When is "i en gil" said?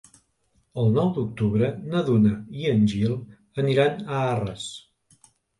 2.63-3.15